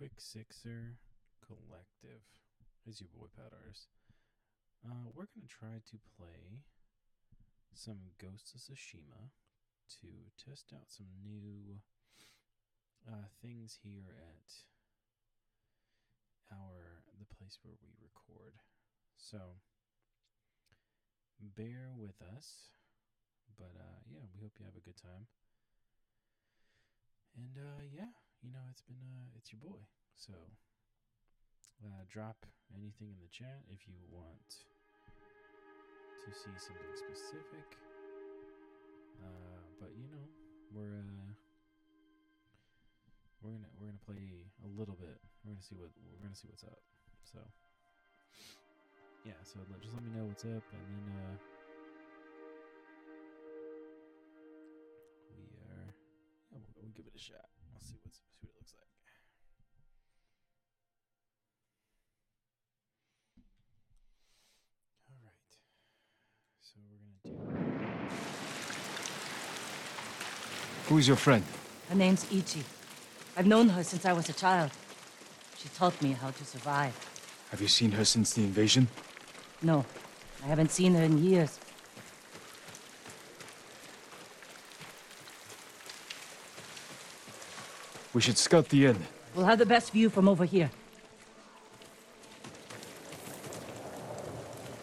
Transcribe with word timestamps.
Quick 0.00 0.16
Sixer 0.16 0.96
Collective 1.44 2.24
is 2.88 3.04
your 3.04 3.12
boy 3.12 3.28
Pat 3.36 3.52
Artus. 3.52 3.84
Uh, 4.80 5.12
we're 5.12 5.28
gonna 5.28 5.44
try 5.44 5.76
to 5.76 6.00
play 6.16 6.64
some 7.76 8.16
Ghost 8.16 8.48
of 8.56 8.64
Tsushima 8.64 9.28
to 10.00 10.08
test 10.40 10.72
out 10.72 10.88
some 10.88 11.12
new 11.20 11.84
uh, 13.04 13.28
things 13.44 13.76
here 13.84 14.16
at 14.16 14.48
our 16.48 17.04
the 17.18 17.28
place 17.36 17.58
where 17.60 17.76
we 17.84 17.92
record. 18.00 18.56
So 19.18 19.60
bear 21.38 21.92
with 21.94 22.24
us, 22.24 22.72
but 23.58 23.76
uh, 23.76 24.00
yeah, 24.08 24.24
we 24.32 24.40
hope 24.40 24.56
you 24.58 24.64
have 24.64 24.80
a 24.80 24.80
good 24.80 24.96
time. 24.96 25.28
You 28.42 28.50
know 28.52 28.64
it's 28.70 28.82
been 28.82 29.00
uh, 29.04 29.28
it's 29.36 29.52
your 29.52 29.60
boy. 29.60 29.80
So 30.16 30.32
uh, 31.84 32.02
drop 32.08 32.46
anything 32.74 33.12
in 33.12 33.20
the 33.20 33.28
chat 33.32 33.60
if 33.72 33.86
you 33.86 33.94
want 34.10 34.48
to 36.24 36.28
see 36.32 36.54
something 36.56 36.94
specific. 36.96 37.68
Uh, 39.20 39.60
but 39.80 39.90
you 39.96 40.08
know 40.08 40.24
we're 40.72 41.04
uh, 41.04 41.32
we're 43.42 43.52
gonna 43.52 43.68
we're 43.80 43.88
gonna 43.88 44.06
play 44.06 44.48
a 44.64 44.68
little 44.78 44.96
bit. 44.96 45.18
We're 45.44 45.52
gonna 45.52 45.62
see 45.64 45.76
what 45.76 45.90
we're 46.00 46.22
gonna 46.22 46.34
see 46.36 46.48
what's 46.48 46.64
up. 46.64 46.80
So 47.24 47.38
yeah, 49.24 49.36
so 49.44 49.60
let, 49.70 49.80
just 49.80 49.94
let 49.94 50.04
me 50.04 50.10
know 50.16 50.24
what's 50.24 50.44
up, 50.44 50.64
and 50.72 50.84
then 50.88 51.04
uh, 51.12 51.36
we 55.36 55.44
are 55.68 55.92
yeah, 56.52 56.58
we'll, 56.60 56.62
we'll 56.80 56.94
give 56.96 57.06
it 57.06 57.14
a 57.16 57.20
shot. 57.20 57.48
I'll 57.74 57.80
see 57.80 57.96
what's 58.04 58.18
see 58.18 58.46
what 58.48 58.50
it 58.52 58.56
looks 58.60 58.74
like. 58.76 58.88
All 65.08 65.20
right, 65.24 65.52
so 66.60 66.76
we're 66.88 67.00
gonna 67.00 67.20
do. 67.24 67.30
Who 70.90 70.98
is 70.98 71.06
your 71.06 71.16
friend? 71.16 71.44
Her 71.88 71.94
name's 71.94 72.26
Ichi. 72.32 72.64
I've 73.36 73.46
known 73.46 73.68
her 73.68 73.84
since 73.84 74.04
I 74.04 74.12
was 74.12 74.28
a 74.28 74.32
child. 74.32 74.72
She 75.56 75.68
taught 75.68 76.02
me 76.02 76.14
how 76.20 76.32
to 76.32 76.44
survive. 76.44 76.92
Have 77.52 77.60
you 77.60 77.68
seen 77.68 77.92
her 77.92 78.04
since 78.04 78.32
the 78.34 78.42
invasion? 78.42 78.88
No, 79.62 79.86
I 80.42 80.48
haven't 80.48 80.72
seen 80.72 80.96
her 80.96 81.04
in 81.04 81.24
years. 81.24 81.60
We 88.12 88.20
should 88.20 88.36
scout 88.36 88.68
the 88.70 88.86
inn. 88.86 88.98
We'll 89.36 89.46
have 89.46 89.60
the 89.60 89.66
best 89.66 89.92
view 89.92 90.10
from 90.10 90.28
over 90.28 90.44
here. 90.44 90.72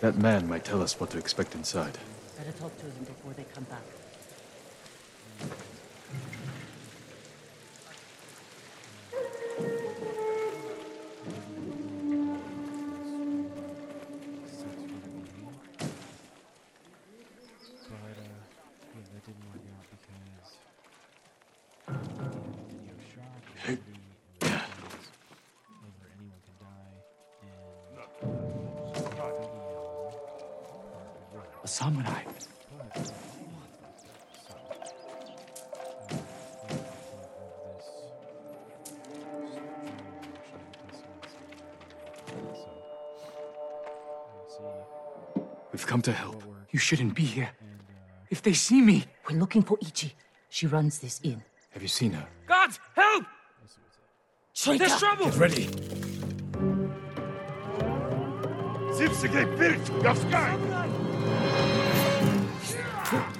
That 0.00 0.16
man 0.16 0.46
might 0.46 0.64
tell 0.64 0.80
us 0.80 1.00
what 1.00 1.10
to 1.10 1.18
expect 1.18 1.56
inside. 1.56 1.98
Better 2.36 2.52
talk 2.52 2.78
to 2.78 2.84
them 2.84 3.04
before 3.04 3.32
they 3.32 3.46
come 3.52 3.64
back. 3.64 3.82
See 31.78 31.84
We've 45.72 45.86
come 45.86 46.02
to 46.02 46.12
help. 46.12 46.42
You 46.70 46.78
shouldn't 46.78 47.14
be 47.14 47.22
here. 47.22 47.50
If 48.30 48.42
they 48.42 48.52
see 48.52 48.80
me. 48.82 49.04
We're 49.30 49.38
looking 49.38 49.62
for 49.62 49.78
Ichi. 49.80 50.14
She 50.48 50.66
runs 50.66 50.98
this 50.98 51.20
inn. 51.22 51.42
Have 51.70 51.82
you 51.82 51.88
seen 51.88 52.12
her? 52.12 52.26
Gods, 52.46 52.80
help! 52.94 53.24
we'll 53.60 53.68
see 53.68 53.80
what's 53.82 53.98
up. 54.00 54.78
Traitor! 54.78 54.78
There's 54.78 54.98
trouble! 54.98 55.26
Get 55.26 55.36
ready. 55.36 55.66
Zipsige 58.94 59.58
Bild, 59.58 60.02
Gafgai! 60.02 61.07
No! 63.10 63.38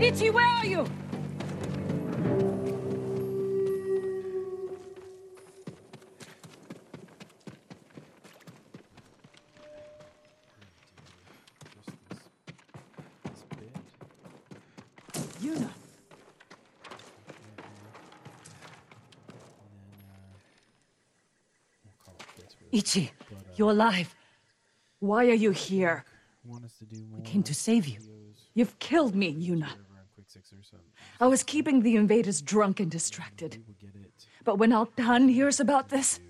Ichi, 0.00 0.30
where 0.30 0.46
are 0.46 0.64
you? 0.64 0.86
Just 11.74 11.90
this, 12.08 12.18
this 13.24 13.44
bit. 13.58 13.74
Yuna. 15.42 15.54
And 15.54 15.60
then, 15.60 15.70
we'll 21.84 21.94
call 22.02 22.14
it 22.18 22.26
quits 22.34 22.56
really 22.60 22.78
Ichi, 22.78 23.12
But, 23.28 23.36
uh, 23.36 23.40
you're 23.56 23.70
alive. 23.70 24.14
Why 25.00 25.26
are 25.26 25.34
you 25.34 25.50
here? 25.50 26.04
want 26.44 26.64
us 26.64 26.72
to 26.78 26.84
do 26.86 27.04
more 27.04 27.18
We 27.18 27.24
came 27.24 27.42
to 27.42 27.54
save 27.54 27.86
you. 27.86 27.98
videos 28.00 28.20
You've 28.54 28.78
killed 28.78 29.14
me, 29.14 29.34
Yuna. 29.34 29.68
Over 30.36 30.46
on 30.72 30.78
Quick 30.78 30.92
I 31.20 31.26
was 31.26 31.42
keeping 31.42 31.82
the 31.82 31.96
invaders 31.96 32.40
drunk 32.40 32.80
and 32.80 32.90
distracted. 32.90 33.62
we 33.66 33.74
get 33.74 33.94
it. 33.94 34.26
But 34.44 34.56
when 34.56 34.70
Altan 34.70 35.32
hears 35.32 35.60
about 35.60 35.88
this, 35.88 36.20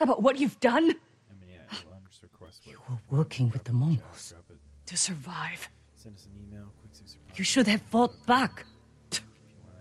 about 0.00 0.22
what 0.22 0.38
you've 0.38 0.58
done, 0.60 0.84
I 0.84 1.34
mean, 1.40 1.50
yeah, 1.50 1.78
we'll, 1.86 1.98
just 2.08 2.22
request 2.22 2.62
what 2.66 2.98
we're 3.10 3.18
working 3.18 3.50
with 3.50 3.64
the 3.64 3.72
Mongols 3.72 4.34
to 4.86 4.96
survive. 4.96 5.68
Send 5.94 6.16
us 6.16 6.26
an 6.26 6.32
email, 6.46 6.72
You 7.34 7.44
should 7.44 7.66
have 7.66 7.82
fought 7.82 8.14
back. 8.26 8.64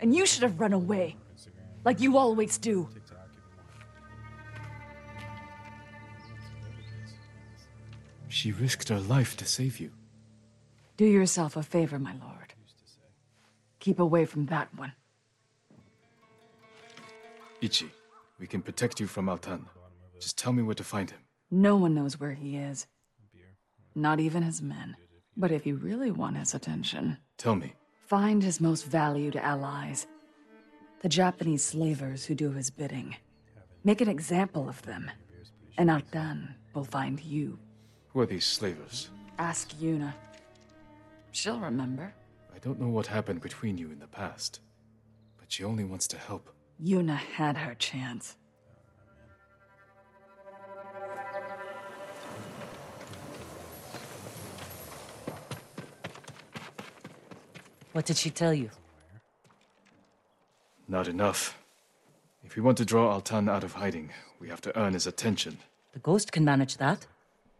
And 0.01 0.13
you 0.13 0.25
should 0.25 0.43
have 0.43 0.59
run 0.59 0.73
away, 0.73 1.15
like 1.85 2.01
you 2.01 2.17
always 2.17 2.57
do. 2.57 2.89
TikTok 2.93 3.17
if 3.29 3.35
you 3.35 3.43
want. 3.55 3.71
She 8.27 8.51
risked 8.51 8.89
her 8.89 8.99
life 8.99 9.37
to 9.37 9.45
save 9.45 9.79
you. 9.79 9.91
Do 10.97 11.05
yourself 11.05 11.55
a 11.55 11.63
favor, 11.63 11.97
my 11.97 12.13
lord. 12.21 12.54
Keep 13.85 13.99
away 13.99 14.25
from 14.25 14.47
that 14.47 14.67
one. 14.75 14.93
Ichi, 17.61 17.91
we 18.39 18.47
can 18.47 18.63
protect 18.63 18.99
you 18.99 19.05
from 19.05 19.27
Altan. 19.27 19.63
Just 20.19 20.39
tell 20.39 20.51
me 20.53 20.63
where 20.63 20.73
to 20.73 20.83
find 20.83 21.11
him. 21.11 21.19
No 21.51 21.75
one 21.75 21.93
knows 21.93 22.19
where 22.19 22.33
he 22.33 22.57
is. 22.57 22.87
Not 23.93 24.19
even 24.19 24.41
his 24.41 24.59
men. 24.59 24.95
But 25.37 25.51
if 25.51 25.67
you 25.67 25.75
really 25.75 26.09
want 26.09 26.35
his 26.37 26.55
attention, 26.55 27.19
Tell 27.37 27.55
me. 27.55 27.73
find 28.07 28.41
his 28.41 28.59
most 28.59 28.87
valued 28.87 29.35
allies. 29.35 30.07
The 31.01 31.09
Japanese 31.09 31.63
slavers 31.63 32.25
who 32.25 32.33
do 32.33 32.49
his 32.53 32.71
bidding. 32.71 33.15
Make 33.83 34.01
an 34.01 34.09
example 34.09 34.67
of 34.67 34.81
them. 34.81 35.11
And 35.77 35.91
Altan 35.91 36.55
will 36.73 36.85
find 36.85 37.19
you. 37.21 37.59
Who 38.13 38.21
are 38.21 38.25
these 38.25 38.45
slavers? 38.47 39.11
Ask 39.37 39.77
Yuna. 39.77 40.11
She'll 41.33 41.59
remember. 41.59 42.15
I 42.55 42.59
don't 42.59 42.79
know 42.79 42.87
what 42.87 43.07
happened 43.07 43.41
between 43.41 43.77
you 43.77 43.91
in 43.91 43.99
the 43.99 44.07
past, 44.07 44.61
but 45.37 45.51
she 45.51 45.63
only 45.65 45.83
wants 45.83 46.07
to 46.07 46.17
help. 46.17 46.49
Yuna 46.81 47.17
had 47.17 47.57
her 47.57 47.75
chance. 47.75 48.37
What 57.91 58.05
did 58.05 58.17
she 58.17 58.29
tell 58.29 58.53
you? 58.53 58.69
Not 60.87 61.07
enough. 61.07 61.57
If 62.43 62.55
we 62.55 62.61
want 62.61 62.77
to 62.77 62.85
draw 62.85 63.19
Altan 63.19 63.49
out 63.49 63.63
of 63.63 63.73
hiding, 63.73 64.11
we 64.39 64.49
have 64.49 64.61
to 64.61 64.77
earn 64.79 64.93
his 64.93 65.07
attention. 65.07 65.57
The 65.93 65.99
ghost 65.99 66.31
can 66.31 66.45
manage 66.45 66.77
that. 66.77 67.05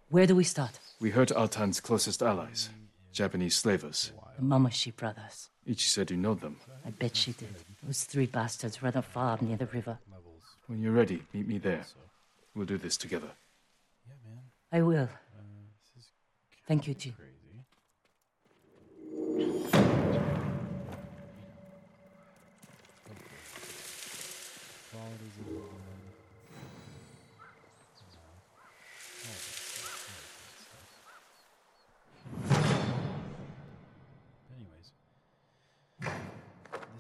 Where 0.10 0.28
do 0.28 0.36
we 0.36 0.44
start? 0.44 0.80
We 1.00 1.10
hurt 1.10 1.30
Altan's 1.30 1.80
closest 1.80 2.22
allies, 2.22 2.70
Japanese 3.16 3.56
slavers. 3.56 4.12
The 4.38 4.44
Mamushi 4.44 4.94
brothers. 4.94 5.50
Ichi 5.66 5.88
said 5.88 6.12
you 6.12 6.18
know 6.18 6.34
them. 6.34 6.58
I 6.86 6.90
bet 6.90 7.16
she 7.16 7.32
did. 7.32 7.56
Those 7.82 8.04
three 8.04 8.26
bastards 8.26 8.84
run 8.84 8.92
a 8.98 9.02
farm 9.02 9.40
near 9.42 9.56
the 9.56 9.68
river. 9.68 9.98
When 10.68 10.82
you're 10.82 10.92
ready, 10.92 11.24
meet 11.34 11.48
me 11.48 11.58
there. 11.58 11.84
We'll 12.54 12.66
do 12.66 12.78
this 12.78 12.98
together. 12.98 13.32
yeah, 14.08 14.16
man. 14.28 14.42
I 14.70 14.82
will. 14.82 15.04
Uh, 15.04 16.02
Thank 16.68 16.88
you, 16.88 16.94
G. 16.94 17.14
crazy. 17.16 17.36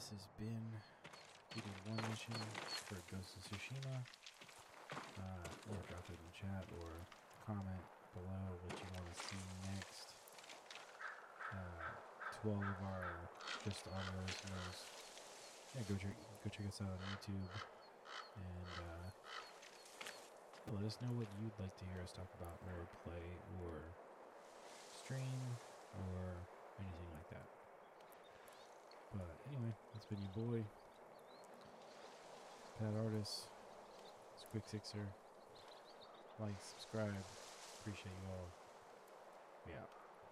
This 0.06 0.22
has 0.22 0.30
been 0.38 0.70
did 1.50 1.66
one 1.82 1.98
mission 2.06 2.38
for 2.86 3.02
Ghost 3.10 3.34
of 3.34 3.42
Tsushima. 3.42 4.06
Uh, 5.18 5.50
yeah, 5.66 5.82
drop 5.90 6.06
it 6.06 6.22
in 6.22 6.26
the 6.30 6.36
chat 6.36 6.70
or 6.78 7.10
comment 7.42 7.82
below 8.14 8.62
what 8.62 8.78
you 8.86 8.90
want 8.94 9.10
to 9.10 9.18
see 9.18 9.42
next. 9.66 10.14
Uh, 11.50 11.90
to 12.38 12.50
all 12.54 12.70
of 12.70 12.86
our 12.86 13.34
just 13.64 13.88
audio 13.88 14.22
listeners, 14.30 14.86
yeah, 15.74 15.82
go 15.90 15.98
check 15.98 16.14
go 16.44 16.54
check 16.54 16.68
us 16.70 16.78
out 16.82 17.02
on 17.02 17.02
YouTube 17.10 17.50
and 18.38 18.78
uh, 18.78 19.10
let 20.70 20.86
us 20.86 21.02
know 21.02 21.18
what 21.18 21.34
you'd 21.34 21.58
like 21.58 21.74
to 21.82 21.86
hear 21.90 22.04
us 22.04 22.12
talk 22.14 22.30
about 22.38 22.62
or 22.62 22.86
play 23.02 23.42
or 23.58 23.98
stream 24.94 25.58
or 25.98 26.46
anything 26.78 27.10
like 27.10 27.26
that. 27.34 27.55
That's 30.08 30.20
been 30.20 30.30
your 30.36 30.46
boy, 30.46 30.66
Pat 32.78 32.94
Artus. 32.96 33.48
It's 34.36 34.46
Quick 34.52 34.64
Sixer. 34.68 35.16
Like, 36.38 36.58
subscribe. 36.62 37.26
Appreciate 37.80 38.14
you 38.20 38.28
all. 38.30 38.52
Out. 39.74 40.05